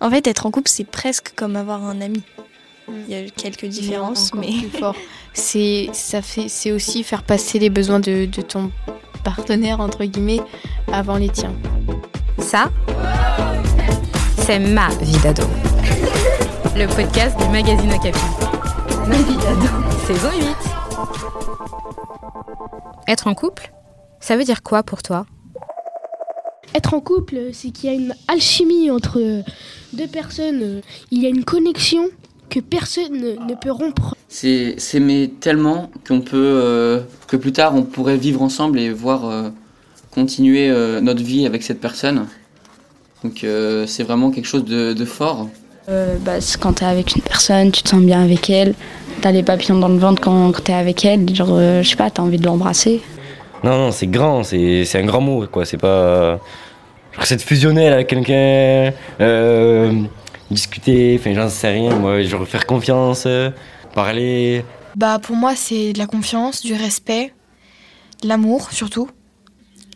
En 0.00 0.10
fait, 0.10 0.26
être 0.26 0.46
en 0.46 0.50
couple, 0.50 0.68
c'est 0.68 0.84
presque 0.84 1.32
comme 1.34 1.56
avoir 1.56 1.84
un 1.84 2.00
ami. 2.00 2.22
Il 2.88 3.10
y 3.10 3.14
a 3.14 3.28
quelques 3.28 3.66
différences, 3.66 4.32
mais 4.32 4.52
c'est 5.34 5.90
ça 5.92 6.22
fait 6.22 6.48
c'est 6.48 6.72
aussi 6.72 7.02
faire 7.04 7.22
passer 7.22 7.58
les 7.58 7.68
besoins 7.68 8.00
de, 8.00 8.24
de 8.24 8.40
ton 8.40 8.70
partenaire 9.24 9.80
entre 9.80 10.04
guillemets 10.04 10.40
avant 10.90 11.16
les 11.16 11.28
tiens. 11.28 11.52
Ça, 12.38 12.70
c'est 14.38 14.58
ma 14.58 14.88
vie 15.02 15.18
d'ado. 15.18 15.42
Le 16.76 16.86
podcast 16.86 17.36
du 17.38 17.48
magazine 17.48 17.92
Okapi. 17.92 18.18
Ma 19.06 19.16
vie 19.16 19.36
d'ado, 19.36 19.66
saison 20.06 20.30
8. 20.38 20.56
Être 23.08 23.26
en 23.26 23.34
couple, 23.34 23.72
ça 24.20 24.36
veut 24.36 24.44
dire 24.44 24.62
quoi 24.62 24.82
pour 24.82 25.02
toi? 25.02 25.26
Être 26.74 26.94
en 26.94 27.00
couple, 27.00 27.50
c'est 27.52 27.70
qu'il 27.70 27.90
y 27.90 27.92
a 27.92 27.96
une 27.96 28.14
alchimie 28.28 28.90
entre 28.90 29.42
deux 29.92 30.06
personnes. 30.06 30.82
Il 31.10 31.22
y 31.22 31.26
a 31.26 31.28
une 31.28 31.44
connexion 31.44 32.08
que 32.48 32.60
personne 32.60 33.20
ne 33.20 33.54
peut 33.54 33.70
rompre. 33.70 34.14
C'est 34.28 34.78
s'aimer 34.78 35.30
tellement 35.40 35.90
qu'on 36.06 36.20
peut 36.20 36.36
euh, 36.36 37.00
que 37.26 37.36
plus 37.36 37.52
tard 37.52 37.74
on 37.74 37.82
pourrait 37.82 38.16
vivre 38.16 38.42
ensemble 38.42 38.78
et 38.78 38.90
voir 38.90 39.28
euh, 39.28 39.50
continuer 40.10 40.68
euh, 40.70 41.00
notre 41.00 41.22
vie 41.22 41.46
avec 41.46 41.62
cette 41.62 41.80
personne. 41.80 42.26
Donc 43.24 43.44
c'est 43.86 44.04
vraiment 44.04 44.30
quelque 44.30 44.46
chose 44.46 44.64
de, 44.64 45.04
fort. 45.04 45.48
Bah, 45.88 46.34
quand 46.60 46.74
tu 46.74 46.84
es 46.84 46.86
avec 46.86 47.16
une 47.16 47.22
personne, 47.22 47.72
tu 47.72 47.82
te 47.82 47.88
sens 47.88 48.00
bien 48.00 48.22
avec 48.22 48.48
elle, 48.48 48.74
tu 49.20 49.26
as 49.26 49.32
les 49.32 49.42
papillons 49.42 49.80
dans 49.80 49.88
le 49.88 49.98
ventre 49.98 50.22
quand, 50.22 50.52
tu 50.52 50.70
es 50.70 50.74
avec 50.74 51.04
elle, 51.04 51.34
genre 51.34 51.58
je 51.58 51.82
sais 51.82 51.96
pas, 51.96 52.10
tu 52.10 52.20
as 52.20 52.24
envie 52.24 52.38
de 52.38 52.46
l'embrasser. 52.46 53.02
Non 53.64 53.76
non, 53.76 53.90
c'est 53.90 54.06
grand, 54.06 54.44
c'est 54.44 54.86
un 54.94 55.04
grand 55.04 55.20
mot 55.20 55.48
quoi, 55.50 55.64
c'est 55.64 55.78
pas 55.78 56.38
c'est 57.24 57.36
de 57.36 57.42
fusionner 57.42 57.88
avec 57.88 58.06
quelqu'un 58.06 58.92
discuter, 60.50 61.16
enfin 61.18 61.34
j'en 61.34 61.48
sais 61.48 61.68
rien, 61.68 61.94
moi, 61.96 62.22
genre 62.22 62.46
faire 62.46 62.66
confiance, 62.66 63.26
parler. 63.94 64.64
Bah 64.96 65.18
pour 65.18 65.36
moi 65.36 65.54
c'est 65.54 65.92
de 65.92 65.98
la 65.98 66.06
confiance, 66.06 66.62
du 66.62 66.74
respect, 66.74 67.32
de 68.22 68.28
l'amour 68.28 68.72
surtout, 68.72 69.08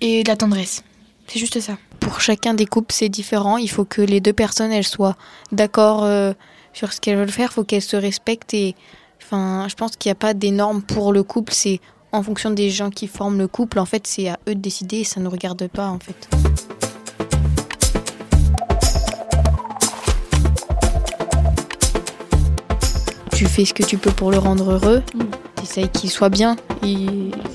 et 0.01 0.23
de 0.23 0.29
la 0.29 0.37
tendresse. 0.37 0.85
C'est 1.27 1.39
juste 1.39 1.61
ça. 1.61 1.79
Pour 2.01 2.21
chacun 2.21 2.55
des 2.55 2.67
couples 2.67 2.93
c'est 2.93 3.09
différent, 3.09 3.57
il 3.57 3.71
faut 3.71 3.85
que 3.85 4.03
les 4.03 4.21
deux 4.21 4.33
personnes 4.33 4.73
elles 4.73 4.87
soient 4.87 5.17
d'accord 5.51 6.05
euh, 6.05 6.33
sur 6.73 6.93
ce 6.93 7.01
qu'elles 7.01 7.17
veulent 7.17 7.31
faire, 7.31 7.49
il 7.51 7.55
faut 7.55 7.65
qu'elles 7.65 7.83
se 7.83 7.97
respectent 7.97 8.55
et 8.55 8.75
enfin 9.23 9.67
je 9.69 9.75
pense 9.75 9.97
qu'il 9.97 10.11
n'y 10.11 10.13
a 10.13 10.17
pas 10.17 10.35
des 10.35 10.51
normes 10.51 10.83
pour 10.83 11.13
le 11.13 11.23
couple, 11.23 11.53
c'est 11.55 11.81
en 12.13 12.23
fonction 12.23 12.51
des 12.51 12.69
gens 12.69 12.91
qui 12.91 13.07
forment 13.07 13.39
le 13.39 13.49
couple, 13.49 13.79
en 13.79 13.87
fait 13.87 14.07
c'est 14.07 14.29
à 14.29 14.39
eux 14.49 14.55
de 14.55 14.61
décider 14.61 14.99
et 14.99 15.05
ça 15.05 15.21
ne 15.21 15.29
regarde 15.29 15.67
pas 15.69 15.87
en 15.87 15.99
fait. 15.99 16.29
Fais 23.53 23.67
ce 23.67 23.75
que 23.75 23.83
tu 23.83 23.99
peux 23.99 24.11
pour 24.11 24.31
le 24.31 24.39
rendre 24.39 24.73
heureux. 24.73 25.03
Mm. 25.15 25.21
Tu 25.57 25.63
essayes 25.65 25.89
qu'il 25.91 26.11
soit 26.11 26.31
bien. 26.31 26.57
Et 26.83 27.07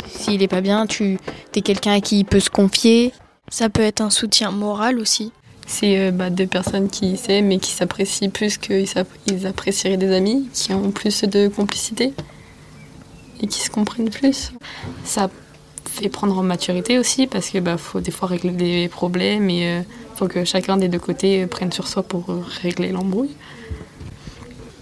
s'il 0.07 0.39
n'est 0.39 0.47
pas 0.47 0.61
bien, 0.61 0.85
tu 0.85 1.17
es 1.55 1.61
quelqu'un 1.61 1.93
à 1.93 2.01
qui 2.01 2.19
il 2.19 2.25
peut 2.25 2.39
se 2.39 2.51
confier. 2.51 3.11
Ça 3.49 3.69
peut 3.69 3.81
être 3.81 4.01
un 4.01 4.11
soutien 4.11 4.51
moral 4.51 4.99
aussi. 4.99 5.31
C'est 5.65 5.99
euh, 5.99 6.11
bah, 6.11 6.29
deux 6.29 6.45
personnes 6.45 6.87
qui 6.87 7.17
s'aiment 7.17 7.51
et 7.51 7.57
qui 7.57 7.71
s'apprécient 7.71 8.29
plus 8.29 8.57
qu'ils 8.57 9.47
apprécieraient 9.47 9.97
des 9.97 10.13
amis, 10.13 10.47
qui 10.53 10.71
ont 10.71 10.91
plus 10.91 11.23
de 11.23 11.47
complicité 11.47 12.13
et 13.41 13.47
qui 13.47 13.59
se 13.59 13.69
comprennent 13.71 14.09
plus. 14.09 14.51
Ça 15.03 15.29
fait 15.85 16.09
prendre 16.09 16.37
en 16.37 16.43
maturité 16.43 16.99
aussi 16.99 17.25
parce 17.25 17.49
que 17.49 17.57
bah, 17.57 17.77
faut 17.77 18.01
des 18.01 18.11
fois 18.11 18.27
régler 18.27 18.51
des 18.51 18.87
problèmes 18.87 19.49
et 19.49 19.61
il 19.61 19.79
euh, 19.79 19.81
faut 20.15 20.27
que 20.27 20.45
chacun 20.45 20.77
des 20.77 20.89
deux 20.89 20.99
côtés 20.99 21.47
prenne 21.47 21.71
sur 21.71 21.87
soi 21.87 22.03
pour 22.03 22.27
régler 22.61 22.91
l'embrouille. 22.91 23.35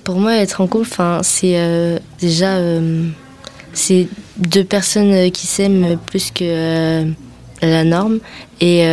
Pour 0.06 0.20
moi, 0.20 0.36
être 0.36 0.62
en 0.62 0.68
couple, 0.68 0.88
c'est 1.24 1.56
euh, 1.56 1.98
déjà 2.20 2.58
euh, 2.58 3.10
deux 4.38 4.64
personnes 4.64 5.12
euh, 5.12 5.30
qui 5.32 5.48
s'aiment 5.48 5.98
plus 6.06 6.30
que 6.30 7.06
la 7.64 7.84
norme. 7.84 8.20
Et 8.62 8.84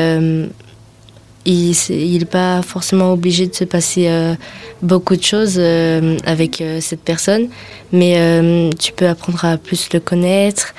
il 1.45 2.19
n'est 2.19 2.25
pas 2.25 2.63
forcément 2.63 3.13
obligé 3.13 3.47
de 3.47 3.55
se 3.55 3.65
passer 3.65 4.11
beaucoup 4.81 5.15
de 5.15 5.23
choses 5.23 5.59
avec 6.25 6.65
cette 6.81 7.03
personne, 7.03 7.49
mais 7.93 8.71
tu 8.79 8.93
peux 8.93 9.07
apprendre 9.07 9.45
à 9.45 9.59
plus 9.59 9.89
le 9.93 10.01
connaître, 10.01 10.73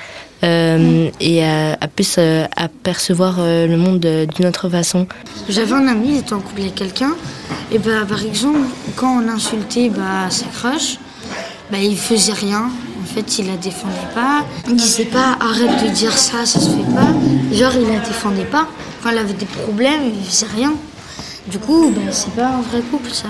euh, 0.44 1.10
et 1.20 1.44
à, 1.44 1.88
plus 1.94 2.16
euh, 2.18 2.46
euh, 2.46 3.66
le 3.66 3.76
monde 3.76 4.06
d'une 4.34 4.46
autre 4.46 4.68
façon. 4.68 5.06
J'avais 5.48 5.72
un 5.72 5.86
ami, 5.88 6.08
il 6.08 6.18
était 6.18 6.34
en 6.34 6.40
couple 6.40 6.60
avec 6.62 6.74
quelqu'un, 6.74 7.12
et 7.72 7.78
bah, 7.78 8.04
par 8.06 8.22
exemple, 8.24 8.58
quand 8.96 9.22
on 9.22 9.28
insultait 9.28 9.88
bah, 9.88 10.28
sa 10.28 10.46
crush, 10.46 10.98
bah, 11.70 11.78
il 11.82 11.96
faisait 11.96 12.32
rien. 12.32 12.70
En 13.02 13.06
fait, 13.06 13.38
il 13.38 13.46
la 13.46 13.56
défendait 13.56 13.94
pas. 14.14 14.44
Il 14.68 14.76
disait 14.76 15.04
pas 15.04 15.36
arrête 15.40 15.84
de 15.84 15.90
dire 15.90 16.16
ça, 16.16 16.44
ça 16.46 16.60
se 16.60 16.70
fait 16.70 16.94
pas. 16.94 17.08
Genre, 17.54 17.72
il 17.80 17.88
la 17.88 18.00
défendait 18.00 18.44
pas. 18.44 18.66
Quand 19.02 19.10
elle 19.10 19.18
avait 19.18 19.34
des 19.34 19.46
problèmes, 19.46 20.02
il 20.06 20.24
faisait 20.24 20.46
rien. 20.54 20.72
Du 21.46 21.58
coup, 21.58 21.90
bah, 21.94 22.10
c'est 22.10 22.34
pas 22.34 22.48
un 22.48 22.62
vrai 22.62 22.80
couple, 22.90 23.10
ça 23.10 23.28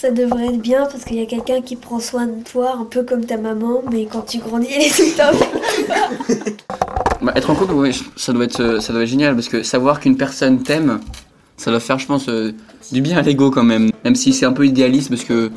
ça 0.00 0.10
devrait 0.10 0.46
être 0.46 0.62
bien 0.62 0.86
parce 0.86 1.04
qu'il 1.04 1.18
y 1.18 1.22
a 1.22 1.26
quelqu'un 1.26 1.60
qui 1.60 1.76
prend 1.76 2.00
soin 2.00 2.26
de 2.26 2.42
toi, 2.42 2.74
un 2.80 2.86
peu 2.86 3.02
comme 3.02 3.26
ta 3.26 3.36
maman, 3.36 3.82
mais 3.92 4.06
quand 4.10 4.22
tu 4.22 4.38
grandis, 4.38 4.68
elle 4.74 4.80
est 4.80 4.96
tout 4.96 5.02
le 5.02 6.54
bah, 7.26 7.32
Être 7.36 7.50
en 7.50 7.54
couple, 7.54 7.74
oui, 7.74 8.02
ça 8.16 8.32
doit, 8.32 8.44
être, 8.44 8.80
ça 8.80 8.94
doit 8.94 9.02
être 9.02 9.08
génial 9.08 9.34
parce 9.34 9.50
que 9.50 9.62
savoir 9.62 10.00
qu'une 10.00 10.16
personne 10.16 10.62
t'aime, 10.62 11.00
ça 11.58 11.70
doit 11.70 11.80
faire, 11.80 11.98
je 11.98 12.06
pense, 12.06 12.30
euh, 12.30 12.52
du 12.90 13.02
bien 13.02 13.18
à 13.18 13.22
l'ego 13.22 13.50
quand 13.50 13.62
même. 13.62 13.90
Même 14.02 14.14
si 14.14 14.32
c'est 14.32 14.46
un 14.46 14.54
peu 14.54 14.64
idéaliste 14.64 15.10
parce 15.10 15.24
que 15.24 15.50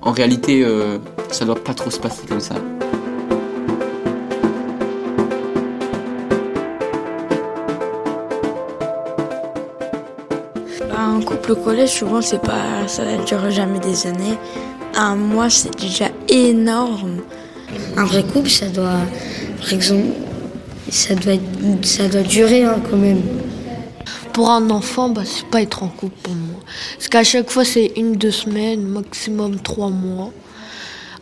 en 0.00 0.12
réalité, 0.12 0.64
euh, 0.64 0.96
ça 1.30 1.44
doit 1.44 1.62
pas 1.62 1.74
trop 1.74 1.90
se 1.90 2.00
passer 2.00 2.26
comme 2.26 2.40
ça. 2.40 2.54
Au 11.50 11.56
collège, 11.56 11.90
souvent, 11.90 12.22
c'est 12.22 12.40
pas, 12.40 12.86
ça 12.86 13.04
ne 13.04 13.24
dure 13.24 13.50
jamais 13.50 13.80
des 13.80 14.06
années. 14.06 14.38
Un 14.94 15.16
mois, 15.16 15.50
c'est 15.50 15.76
déjà 15.76 16.08
énorme. 16.28 17.22
Un 17.96 18.04
vrai 18.04 18.22
couple, 18.22 18.48
ça 18.48 18.68
doit, 18.68 19.00
par 19.58 19.72
exemple, 19.72 20.06
ça 20.90 21.16
doit, 21.16 21.34
ça 21.82 22.06
doit 22.06 22.22
durer 22.22 22.62
hein, 22.62 22.80
quand 22.88 22.96
même. 22.96 23.22
Pour 24.32 24.50
un 24.50 24.70
enfant, 24.70 25.08
bah, 25.08 25.22
c'est 25.24 25.44
pas 25.46 25.60
être 25.60 25.82
en 25.82 25.88
couple 25.88 26.14
pour 26.22 26.34
moi. 26.34 26.60
Parce 26.94 27.08
qu'à 27.08 27.24
chaque 27.24 27.50
fois, 27.50 27.64
c'est 27.64 27.94
une, 27.96 28.12
deux 28.12 28.30
semaines, 28.30 28.86
maximum 28.86 29.58
trois 29.58 29.90
mois. 29.90 30.30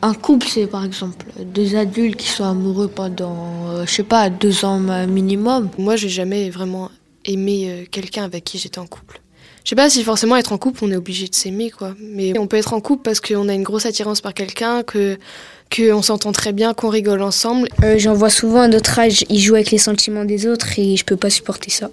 Un 0.02 0.12
couple, 0.12 0.46
c'est 0.46 0.66
par 0.66 0.84
exemple 0.84 1.24
deux 1.42 1.74
adultes 1.74 2.16
qui 2.16 2.28
sont 2.28 2.44
amoureux 2.44 2.88
pendant, 2.88 3.70
euh, 3.70 3.86
je 3.86 3.92
sais 3.92 4.02
pas, 4.02 4.28
deux 4.28 4.66
ans 4.66 4.78
minimum. 5.06 5.70
Moi, 5.78 5.96
j'ai 5.96 6.10
jamais 6.10 6.50
vraiment 6.50 6.90
aimé 7.24 7.68
euh, 7.70 7.84
quelqu'un 7.90 8.24
avec 8.24 8.44
qui 8.44 8.58
j'étais 8.58 8.78
en 8.78 8.86
couple. 8.86 9.22
Je 9.68 9.72
sais 9.72 9.76
pas 9.76 9.90
si 9.90 10.02
forcément 10.02 10.34
être 10.36 10.52
en 10.54 10.56
couple, 10.56 10.82
on 10.82 10.90
est 10.90 10.96
obligé 10.96 11.28
de 11.28 11.34
s'aimer, 11.34 11.68
quoi. 11.68 11.94
Mais 12.00 12.38
on 12.38 12.46
peut 12.46 12.56
être 12.56 12.72
en 12.72 12.80
couple 12.80 13.02
parce 13.02 13.20
qu'on 13.20 13.50
a 13.50 13.52
une 13.52 13.64
grosse 13.64 13.84
attirance 13.84 14.22
par 14.22 14.32
quelqu'un, 14.32 14.82
que 14.82 15.18
qu'on 15.70 16.00
s'entend 16.00 16.32
très 16.32 16.54
bien, 16.54 16.72
qu'on 16.72 16.88
rigole 16.88 17.20
ensemble. 17.20 17.68
Euh, 17.84 17.98
j'en 17.98 18.14
vois 18.14 18.30
souvent 18.30 18.62
à 18.62 18.68
notre 18.68 18.98
âge, 18.98 19.26
ils 19.28 19.38
jouent 19.38 19.56
avec 19.56 19.70
les 19.70 19.76
sentiments 19.76 20.24
des 20.24 20.46
autres 20.46 20.78
et 20.78 20.96
je 20.96 21.04
peux 21.04 21.18
pas 21.18 21.28
supporter 21.28 21.70
ça. 21.70 21.90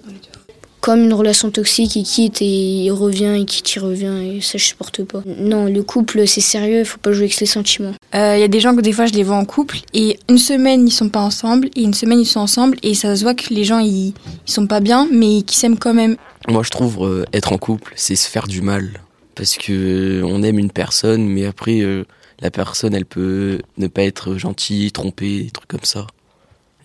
Comme 0.86 1.02
une 1.02 1.14
relation 1.14 1.50
toxique, 1.50 1.96
il 1.96 2.04
quitte 2.04 2.40
et 2.40 2.84
il 2.84 2.92
revient, 2.92 3.34
il 3.36 3.44
quitte, 3.44 3.74
il 3.74 3.80
revient, 3.80 4.36
et 4.36 4.40
ça 4.40 4.56
je 4.56 4.62
supporte 4.62 5.02
pas. 5.02 5.20
Non, 5.26 5.64
le 5.66 5.82
couple 5.82 6.28
c'est 6.28 6.40
sérieux, 6.40 6.78
il 6.78 6.84
faut 6.84 6.98
pas 6.98 7.10
jouer 7.10 7.24
avec 7.24 7.40
les 7.40 7.46
sentiments. 7.46 7.94
Il 8.14 8.20
euh, 8.20 8.38
y 8.38 8.44
a 8.44 8.48
des 8.48 8.60
gens 8.60 8.76
que 8.76 8.82
des 8.82 8.92
fois 8.92 9.06
je 9.06 9.12
les 9.12 9.24
vois 9.24 9.34
en 9.34 9.44
couple 9.44 9.78
et 9.94 10.16
une 10.28 10.38
semaine 10.38 10.86
ils 10.86 10.92
sont 10.92 11.08
pas 11.08 11.22
ensemble 11.22 11.70
et 11.74 11.82
une 11.82 11.92
semaine 11.92 12.20
ils 12.20 12.26
sont 12.26 12.38
ensemble 12.38 12.78
et 12.84 12.94
ça 12.94 13.16
se 13.16 13.24
voit 13.24 13.34
que 13.34 13.52
les 13.52 13.64
gens 13.64 13.80
ils, 13.80 14.14
ils 14.46 14.52
sont 14.52 14.68
pas 14.68 14.78
bien 14.78 15.08
mais 15.10 15.42
qui 15.42 15.56
s'aiment 15.56 15.78
quand 15.78 15.92
même. 15.92 16.16
Moi, 16.48 16.62
je 16.62 16.70
trouve 16.70 17.04
euh, 17.04 17.24
être 17.32 17.52
en 17.52 17.58
couple, 17.58 17.92
c'est 17.96 18.14
se 18.14 18.30
faire 18.30 18.46
du 18.46 18.62
mal. 18.62 19.02
Parce 19.34 19.56
que 19.56 19.72
euh, 19.72 20.22
on 20.24 20.44
aime 20.44 20.60
une 20.60 20.70
personne, 20.70 21.26
mais 21.26 21.44
après, 21.44 21.80
euh, 21.80 22.04
la 22.38 22.52
personne, 22.52 22.94
elle 22.94 23.04
peut 23.04 23.58
ne 23.76 23.88
pas 23.88 24.02
être 24.02 24.36
gentille, 24.36 24.92
tromper, 24.92 25.42
des 25.42 25.50
trucs 25.50 25.68
comme 25.68 25.82
ça. 25.82 26.06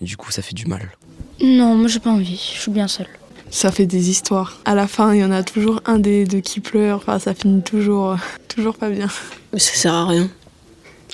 Et 0.02 0.06
du 0.06 0.18
coup, 0.18 0.31
ça 0.31 0.42
fait 0.42 0.56
du 0.56 0.66
mal. 0.66 0.92
Non, 1.40 1.75
moi, 1.75 1.88
j'ai 1.88 2.00
pas 2.00 2.10
envie. 2.10 2.52
Je 2.56 2.60
suis 2.60 2.72
bien 2.72 2.88
seule. 2.88 3.08
Ça 3.51 3.71
fait 3.71 3.86
des 3.86 4.09
histoires. 4.09 4.57
À 4.65 4.74
la 4.74 4.88
fin, 4.88 5.13
il 5.13 5.19
y 5.19 5.24
en 5.24 5.31
a 5.31 5.44
toujours 5.44 5.81
un 5.86 6.00
des 6.00 6.25
deux 6.25 6.39
qui 6.39 6.59
pleure. 6.59 6.98
Enfin, 6.98 7.19
ça 7.19 7.33
finit 7.33 7.62
toujours, 7.62 8.15
toujours 8.48 8.75
pas 8.75 8.89
bien. 8.89 9.07
Mais 9.53 9.59
ça 9.59 9.74
sert 9.75 9.94
à 9.94 10.07
rien. 10.07 10.30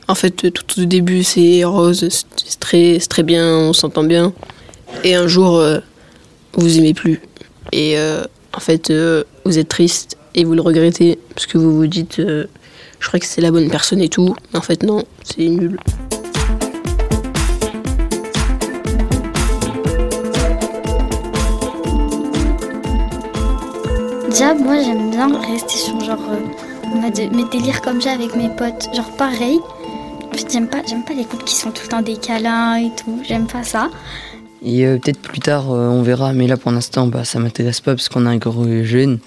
En 0.07 0.15
fait, 0.15 0.53
tout 0.53 0.81
au 0.81 0.85
début, 0.85 1.23
c'est 1.23 1.65
rose, 1.65 2.07
c'est 2.09 2.59
très, 2.61 2.99
très 2.99 3.23
bien, 3.23 3.45
on 3.57 3.73
s'entend 3.73 4.03
bien. 4.03 4.31
Et 5.03 5.15
un 5.15 5.27
jour, 5.27 5.61
vous 6.53 6.77
aimez 6.77 6.93
plus. 6.93 7.19
Et 7.73 7.97
en 8.57 8.59
fait, 8.59 8.89
euh, 8.89 9.23
vous 9.45 9.59
êtes 9.59 9.69
triste 9.69 10.17
et 10.33 10.43
vous 10.43 10.55
le 10.55 10.61
regrettez 10.61 11.19
parce 11.35 11.45
que 11.45 11.59
vous 11.59 11.77
vous 11.77 11.85
dites 11.85 12.17
euh, 12.17 12.47
je 12.99 13.07
crois 13.07 13.19
que 13.19 13.25
c'est 13.27 13.39
la 13.39 13.51
bonne 13.51 13.69
personne 13.69 14.01
et 14.01 14.09
tout. 14.09 14.35
Mais 14.51 14.57
en 14.57 14.63
fait, 14.63 14.81
non, 14.81 15.03
c'est 15.23 15.47
nul. 15.47 15.77
Déjà, 24.37 24.53
moi 24.53 24.79
j'aime 24.83 25.09
bien 25.09 25.41
rester 25.41 25.77
sur 25.77 25.99
genre 25.99 26.19
euh, 26.29 27.27
mes 27.33 27.43
délires 27.45 27.81
comme 27.81 27.99
ça 27.99 28.11
avec 28.11 28.35
mes 28.35 28.49
potes. 28.49 28.87
Genre 28.95 29.09
pareil. 29.17 29.57
J'aime 30.51 30.67
pas, 30.67 30.83
j'aime 30.87 31.03
pas 31.03 31.15
les 31.15 31.23
couples 31.23 31.43
qui 31.43 31.55
sont 31.55 31.71
tout 31.71 31.81
le 31.85 31.87
temps 31.87 32.03
des 32.03 32.17
câlins 32.17 32.75
et 32.75 32.91
tout. 32.95 33.19
J'aime 33.27 33.47
pas 33.47 33.63
ça. 33.63 33.89
Et 34.63 34.85
euh, 34.85 34.99
peut-être 34.99 35.19
plus 35.21 35.39
tard, 35.39 35.71
euh, 35.71 35.89
on 35.89 36.03
verra. 36.03 36.33
Mais 36.33 36.45
là, 36.45 36.55
pour 36.55 36.69
l'instant, 36.69 37.07
bah, 37.07 37.23
ça 37.23 37.39
m'intéresse 37.39 37.81
pas 37.81 37.95
parce 37.95 38.09
qu'on 38.09 38.27
est 38.27 38.35
encore 38.35 38.63
jeune. 38.83 39.17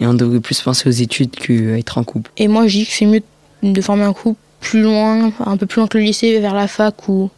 Et 0.00 0.06
on 0.06 0.14
devrait 0.14 0.40
plus 0.40 0.62
penser 0.62 0.88
aux 0.88 0.92
études 0.92 1.32
qu'à 1.32 1.76
être 1.76 1.98
en 1.98 2.04
couple. 2.04 2.30
Et 2.38 2.48
moi, 2.48 2.66
je 2.66 2.78
dis 2.78 2.86
que 2.86 2.92
c'est 2.92 3.04
mieux 3.04 3.22
de 3.62 3.80
former 3.82 4.04
un 4.04 4.14
couple 4.14 4.40
plus 4.60 4.80
loin, 4.80 5.30
un 5.44 5.56
peu 5.58 5.66
plus 5.66 5.80
loin 5.80 5.88
que 5.88 5.98
le 5.98 6.04
lycée, 6.04 6.40
vers 6.40 6.54
la 6.54 6.68
fac 6.68 7.06
où 7.10 7.28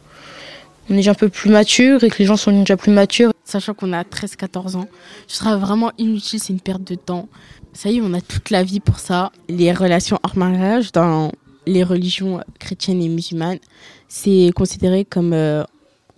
on 0.88 0.94
est 0.94 0.98
déjà 0.98 1.10
un 1.10 1.14
peu 1.14 1.28
plus 1.28 1.50
mature 1.50 2.04
et 2.04 2.08
que 2.08 2.18
les 2.20 2.24
gens 2.24 2.36
sont 2.36 2.56
déjà 2.56 2.76
plus 2.76 2.92
matures. 2.92 3.32
Sachant 3.46 3.74
qu'on 3.74 3.92
a 3.92 4.02
13-14 4.02 4.74
ans, 4.74 4.88
ce 5.28 5.36
sera 5.36 5.56
vraiment 5.56 5.92
inutile, 5.98 6.40
c'est 6.40 6.52
une 6.52 6.60
perte 6.60 6.82
de 6.82 6.96
temps. 6.96 7.28
Ça 7.72 7.90
y 7.90 7.98
est, 7.98 8.00
on 8.00 8.12
a 8.12 8.20
toute 8.20 8.50
la 8.50 8.64
vie 8.64 8.80
pour 8.80 8.98
ça. 8.98 9.30
Les 9.48 9.72
relations 9.72 10.18
hors 10.24 10.36
mariage 10.36 10.90
dans 10.90 11.30
les 11.64 11.84
religions 11.84 12.40
chrétiennes 12.58 13.00
et 13.00 13.08
musulmanes, 13.08 13.60
c'est 14.08 14.50
considéré 14.56 15.04
comme 15.04 15.32
euh, 15.32 15.62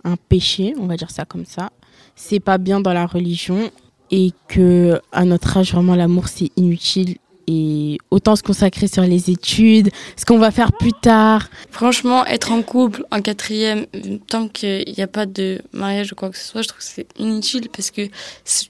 un 0.03 0.15
péché, 0.15 0.73
on 0.79 0.87
va 0.87 0.97
dire 0.97 1.11
ça 1.11 1.23
comme 1.23 1.45
ça. 1.45 1.69
C'est 2.15 2.39
pas 2.39 2.57
bien 2.57 2.79
dans 2.81 2.93
la 2.93 3.05
religion 3.05 3.69
et 4.09 4.31
que 4.47 4.99
à 5.11 5.23
notre 5.23 5.55
âge 5.57 5.71
vraiment 5.71 5.93
l'amour 5.93 6.29
c'est 6.29 6.49
inutile 6.57 7.17
et 7.49 7.97
autant 8.11 8.35
se 8.35 8.43
consacrer 8.43 8.87
sur 8.87 9.01
les 9.01 9.31
études, 9.31 9.89
ce 10.15 10.23
qu'on 10.23 10.37
va 10.37 10.51
faire 10.51 10.71
plus 10.71 10.93
tard. 10.93 11.49
Franchement, 11.71 12.23
être 12.27 12.51
en 12.51 12.61
couple 12.61 13.03
en 13.09 13.21
quatrième, 13.21 13.87
tant 14.27 14.47
qu'il 14.47 14.93
n'y 14.95 15.01
a 15.01 15.07
pas 15.07 15.25
de 15.25 15.59
mariage 15.73 16.11
ou 16.11 16.15
quoi 16.15 16.29
que 16.29 16.37
ce 16.37 16.45
soit, 16.45 16.61
je 16.61 16.67
trouve 16.67 16.79
que 16.79 16.85
c'est 16.85 17.07
inutile 17.17 17.69
parce 17.69 17.89
que 17.89 18.03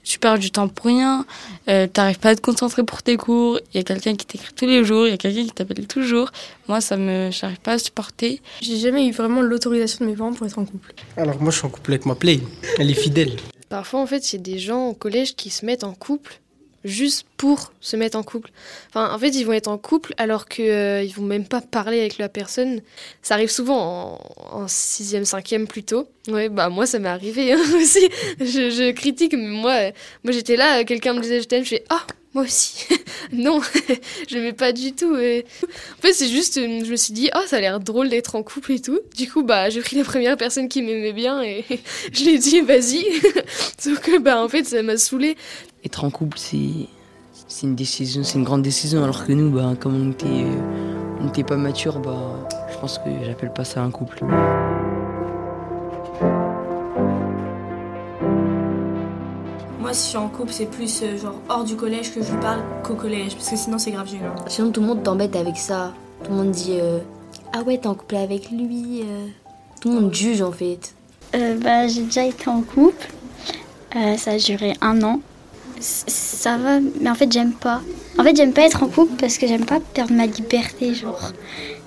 tu 0.02 0.18
perds 0.18 0.38
du 0.38 0.50
temps 0.50 0.66
pour 0.68 0.86
rien, 0.86 1.26
euh, 1.68 1.86
t'arrives 1.86 2.18
pas 2.18 2.30
à 2.30 2.36
te 2.36 2.40
concentrer 2.40 2.82
pour 2.82 3.02
tes 3.02 3.18
cours, 3.18 3.60
il 3.74 3.76
y 3.76 3.80
a 3.80 3.84
quelqu'un 3.84 4.16
qui 4.16 4.24
t'écrit 4.24 4.54
tous 4.54 4.66
les 4.66 4.82
jours, 4.82 5.06
il 5.06 5.10
y 5.10 5.14
a 5.14 5.18
quelqu'un 5.18 5.44
qui 5.44 5.52
t'appelle 5.52 5.86
toujours. 5.86 6.30
Moi, 6.66 6.80
ça 6.80 6.96
me, 6.96 7.30
j'arrive 7.30 7.60
pas 7.60 7.72
à 7.72 7.78
supporter. 7.78 8.40
J'ai 8.62 8.78
jamais 8.78 9.06
eu 9.06 9.12
vraiment 9.12 9.42
l'autorisation 9.42 10.06
de 10.06 10.10
mes 10.10 10.16
parents 10.16 10.32
pour 10.32 10.46
être 10.46 10.58
en 10.58 10.64
couple. 10.64 10.94
Alors 11.18 11.38
moi, 11.42 11.50
je 11.50 11.58
suis 11.58 11.66
en 11.66 11.70
couple 11.70 11.92
avec 11.92 12.06
ma 12.06 12.14
play. 12.14 12.40
Elle 12.78 12.90
est 12.90 12.94
fidèle. 12.94 13.36
Parfois, 13.68 14.00
en 14.00 14.06
fait, 14.06 14.32
il 14.32 14.36
y 14.36 14.38
a 14.38 14.42
des 14.42 14.58
gens 14.58 14.86
au 14.86 14.94
collège 14.94 15.36
qui 15.36 15.50
se 15.50 15.66
mettent 15.66 15.84
en 15.84 15.92
couple 15.92 16.40
juste 16.84 17.26
pour 17.36 17.72
se 17.80 17.96
mettre 17.96 18.16
en 18.16 18.22
couple. 18.22 18.50
En 18.94 19.18
fait, 19.18 19.30
ils 19.30 19.44
vont 19.44 19.52
être 19.52 19.68
en 19.68 19.78
couple 19.78 20.14
alors 20.16 20.48
qu'ils 20.48 20.70
euh, 20.70 21.06
vont 21.14 21.24
même 21.24 21.46
pas 21.46 21.60
parler 21.60 22.00
avec 22.00 22.18
la 22.18 22.28
personne. 22.28 22.80
Ça 23.22 23.34
arrive 23.34 23.50
souvent 23.50 24.18
en, 24.50 24.68
sixième, 24.68 25.24
cinquième 25.24 25.66
plutôt. 25.66 26.08
Ouais, 26.28 26.48
bah 26.48 26.68
moi 26.68 26.86
ça 26.86 26.98
m'est 26.98 27.08
arrivé 27.08 27.52
hein, 27.52 27.60
aussi. 27.76 28.08
Je, 28.40 28.90
critique, 28.92 29.32
mais 29.32 29.48
moi, 29.48 29.72
euh, 29.72 29.90
moi 30.24 30.32
j'étais 30.32 30.56
là, 30.56 30.84
quelqu'un 30.84 31.14
me 31.14 31.20
disait 31.20 31.40
je 31.40 31.48
t'aime, 31.48 31.64
je 31.64 31.70
fais 31.70 31.84
ah 31.90 32.06
moi 32.32 32.44
aussi. 32.44 32.86
non, 33.32 33.60
je 34.28 34.36
n'aimais 34.36 34.52
pas 34.52 34.72
du 34.72 34.92
tout. 34.92 35.14
En 35.14 36.00
fait, 36.00 36.12
c'est 36.12 36.28
juste, 36.28 36.58
euh, 36.58 36.84
je 36.84 36.90
me 36.90 36.96
suis 36.96 37.12
dit, 37.12 37.30
oh, 37.34 37.42
ça 37.46 37.56
a 37.56 37.60
l'air 37.60 37.80
drôle 37.80 38.08
d'être 38.08 38.36
en 38.36 38.42
couple 38.42 38.72
et 38.72 38.80
tout. 38.80 39.00
Du 39.16 39.28
coup, 39.28 39.42
bah, 39.42 39.68
j'ai 39.68 39.80
pris 39.80 39.96
la 39.96 40.04
première 40.04 40.36
personne 40.36 40.68
qui 40.68 40.82
m'aimait 40.82 41.12
bien 41.12 41.42
et 41.42 41.64
je 42.12 42.24
lui 42.24 42.34
ai 42.34 42.38
dit, 42.38 42.60
vas-y. 42.60 43.04
Sauf 43.78 43.98
que, 44.00 44.18
bah, 44.18 44.42
en 44.42 44.48
fait, 44.48 44.64
ça 44.64 44.82
m'a 44.82 44.96
saoulé. 44.96 45.36
Être 45.82 46.04
en 46.04 46.10
couple, 46.10 46.36
c'est, 46.38 46.88
c'est 47.48 47.66
une 47.66 47.74
décision, 47.74 48.22
c'est 48.22 48.38
une 48.38 48.44
grande 48.44 48.62
décision. 48.62 49.02
Alors 49.02 49.24
que 49.24 49.32
nous, 49.32 49.50
bah, 49.50 49.72
comme 49.80 49.94
on 49.94 50.06
n'était 50.06 50.46
on 51.22 51.28
était 51.28 51.42
pas 51.42 51.56
mature, 51.56 51.98
bah, 52.00 52.46
je 52.70 52.78
pense 52.78 52.98
que 52.98 53.08
j'appelle 53.24 53.52
pas 53.52 53.64
ça 53.64 53.82
un 53.82 53.90
couple. 53.90 54.24
Moi, 59.80 59.94
si 59.94 60.04
je 60.04 60.08
suis 60.08 60.16
en 60.18 60.28
couple, 60.28 60.52
c'est 60.52 60.66
plus 60.66 61.02
euh, 61.02 61.16
genre 61.16 61.40
hors 61.48 61.64
du 61.64 61.76
collège 61.76 62.14
que 62.14 62.22
je 62.22 62.30
lui 62.30 62.40
parle 62.40 62.62
qu'au 62.84 62.94
collège, 62.94 63.34
parce 63.34 63.48
que 63.48 63.56
sinon 63.56 63.78
c'est 63.78 63.90
grave 63.90 64.08
gênant. 64.08 64.34
Sinon, 64.48 64.70
tout 64.72 64.82
le 64.82 64.86
monde 64.86 65.02
t'embête 65.02 65.34
avec 65.34 65.56
ça. 65.56 65.94
Tout 66.24 66.30
le 66.30 66.36
monde 66.36 66.50
dit 66.50 66.76
euh, 66.78 66.98
Ah 67.54 67.62
ouais, 67.62 67.78
t'es 67.78 67.86
en 67.86 67.94
couple 67.94 68.16
avec 68.16 68.50
lui. 68.50 69.00
Euh. 69.02 69.26
Tout 69.80 69.88
le 69.94 70.00
monde 70.00 70.14
juge 70.14 70.42
en 70.42 70.52
fait. 70.52 70.94
bah, 71.32 71.88
j'ai 71.88 72.02
déjà 72.02 72.24
été 72.26 72.48
en 72.50 72.60
couple. 72.60 73.08
ça 74.18 74.32
a 74.32 74.36
duré 74.36 74.74
un 74.82 75.02
an. 75.02 75.20
Ça 75.80 76.58
va, 76.58 76.80
mais 77.00 77.10
en 77.10 77.14
fait, 77.14 77.30
j'aime 77.32 77.52
pas. 77.52 77.82
En 78.18 78.22
fait, 78.22 78.36
j'aime 78.36 78.52
pas 78.52 78.62
être 78.62 78.82
en 78.82 78.88
couple 78.88 79.14
parce 79.18 79.38
que 79.38 79.46
j'aime 79.46 79.64
pas 79.64 79.80
perdre 79.80 80.14
ma 80.14 80.26
liberté. 80.26 80.94
Genre, 80.94 81.32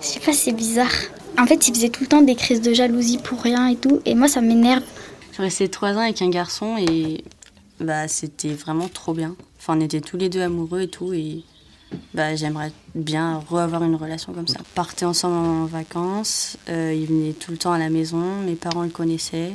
je 0.01 0.07
sais 0.07 0.19
pas, 0.19 0.34
c'est 0.34 0.51
bizarre. 0.51 0.92
En 1.40 1.45
fait, 1.45 1.68
il 1.68 1.74
faisait 1.74 1.90
tout 1.90 2.01
le 2.04 2.07
temps 2.07 2.22
des 2.22 2.36
crises 2.36 2.62
de 2.62 2.74
jalousie 2.74 3.18
pour 3.18 3.42
rien 3.42 3.68
et 3.68 3.75
tout. 3.75 4.01
Et 4.06 4.16
moi, 4.16 4.28
ça 4.28 4.42
m'énerve. 4.42 4.84
Je 5.36 5.42
restée 5.42 5.68
trois 5.68 5.94
ans 5.94 6.01
avec 6.01 6.22
un 6.22 6.30
garçon 6.30 6.78
et 6.78 7.24
bah, 7.80 8.07
c'était 8.07 8.54
vraiment 8.54 8.88
trop 8.88 9.13
bien. 9.13 9.36
Enfin, 9.60 9.78
on 9.78 9.81
était 9.81 10.01
tous 10.01 10.18
les 10.18 10.30
deux 10.30 10.42
amoureux 10.42 10.81
et 10.81 10.88
tout, 10.88 11.13
et 11.13 11.44
bah, 12.13 12.36
j'aimerais 12.36 12.72
bien 12.96 13.42
reavoir 13.50 13.84
une 13.84 13.96
relation 13.96 14.34
comme 14.34 14.48
ça. 14.48 14.60
Partait 14.75 15.06
ensemble 15.06 15.36
en 15.36 15.66
vacances, 15.66 16.57
euh, 16.69 16.94
il 16.96 17.07
venait 17.07 17.34
tout 17.34 17.51
le 17.51 17.57
temps 17.57 17.72
à 17.72 17.80
la 17.80 17.89
maison, 17.89 18.42
mes 18.46 18.56
parents 18.56 18.84
le 18.84 18.89
connaissaient. 18.89 19.54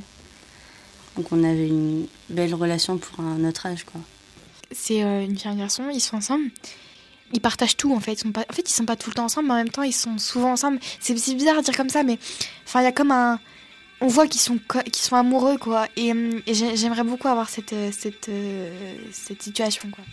Donc 1.17 1.27
on 1.33 1.45
avait 1.45 1.69
une 1.69 2.07
belle 2.31 2.55
relation 2.55 2.97
pour 2.99 3.25
un 3.25 3.45
autre 3.45 3.67
âge, 3.67 3.85
quoi. 3.85 4.01
C'est 4.71 5.03
euh, 5.03 5.25
une 5.25 5.37
fille 5.37 5.51
et 5.51 5.55
un 5.55 5.57
garçon, 5.57 5.85
ils 5.93 6.01
sont 6.01 6.17
ensemble. 6.17 6.51
Ils 7.33 7.41
partagent 7.41 7.77
tout 7.77 7.95
en 7.95 8.01
fait. 8.01 8.13
Ils 8.13 8.19
sont 8.19 8.33
pas, 8.33 8.45
en 8.49 8.55
fait, 8.55 8.69
ils 8.69 8.73
sont 8.73 8.87
pas 8.87 8.97
tout 8.97 9.11
le 9.11 9.15
temps 9.15 9.25
ensemble, 9.25 9.49
mais 9.49 9.55
en 9.55 9.59
même 9.59 9.71
temps, 9.71 9.83
ils 9.83 9.93
sont 9.93 10.19
souvent 10.19 10.53
ensemble. 10.53 10.79
C'est 11.01 11.15
bizarre 11.15 11.59
à 11.59 11.63
dire 11.63 11.77
comme 11.77 11.91
ça, 11.91 12.03
mais 12.03 12.19
enfin, 12.67 12.81
il 12.81 12.85
y 12.85 12.87
a 12.87 12.93
comme 12.93 13.11
un, 13.11 13.39
on 14.01 14.07
voit 14.07 14.27
qu'ils 14.27 14.41
sont, 14.41 14.59
qu'ils 14.85 15.03
sont 15.03 15.17
amoureux, 15.17 15.59
quoi. 15.59 15.87
Et, 15.97 16.13
j'aimerais 16.47 17.05
beaucoup 17.05 17.29
avoir 17.29 17.49
cette, 17.49 17.73
euh, 17.73 17.91
cette, 17.97 18.29
euh, 18.29 18.97
cette 19.13 19.43
situation, 19.43 19.91
quoi. 19.91 20.05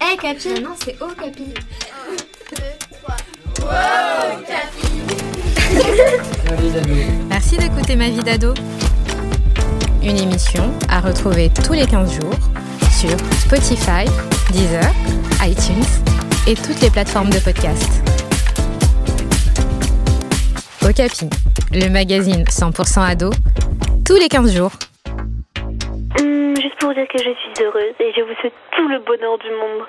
Hé, 0.00 0.12
hey, 0.12 0.16
Capi 0.16 0.60
Non, 0.60 0.74
c'est 0.82 0.96
Oh, 1.00 1.08
Capi. 1.18 1.42
1, 1.42 2.16
2, 2.56 2.62
3. 3.02 3.16
Wow, 3.60 4.42
Capi 4.46 4.86
Merci 7.28 7.56
d'écouter 7.56 7.96
Ma 7.96 8.08
vie 8.08 8.22
d'ado. 8.22 8.54
Une 10.06 10.18
émission 10.18 10.72
à 10.88 11.00
retrouver 11.00 11.50
tous 11.64 11.72
les 11.72 11.84
15 11.84 12.20
jours 12.20 12.38
sur 12.92 13.10
Spotify, 13.40 14.06
Deezer, 14.52 14.84
iTunes 15.42 15.82
et 16.46 16.54
toutes 16.54 16.80
les 16.80 16.90
plateformes 16.90 17.30
de 17.30 17.40
podcast. 17.40 17.90
Okapi, 20.84 21.28
le 21.72 21.88
magazine 21.90 22.44
100% 22.44 23.00
ado, 23.00 23.30
tous 24.06 24.14
les 24.14 24.28
15 24.28 24.54
jours. 24.54 24.70
Hum, 26.20 26.54
juste 26.54 26.78
pour 26.78 26.94
dire 26.94 27.08
que 27.12 27.18
je 27.18 27.34
suis 27.34 27.64
heureuse 27.64 27.96
et 27.98 28.12
je 28.16 28.22
vous 28.22 28.34
souhaite 28.40 28.54
tout 28.76 28.86
le 28.86 29.00
bonheur 29.00 29.38
du 29.38 29.50
monde. 29.50 29.86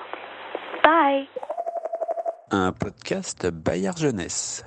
Bye 0.84 1.28
Un 2.50 2.72
podcast 2.72 3.52
Bayard 3.52 4.00
Jeunesse. 4.00 4.66